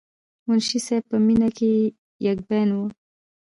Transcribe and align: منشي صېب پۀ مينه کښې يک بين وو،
منشي 0.47 0.79
صېب 0.85 1.03
پۀ 1.09 1.17
مينه 1.25 1.49
کښې 1.57 1.73
يک 2.25 2.37
بين 2.47 2.69
وو، 2.75 2.85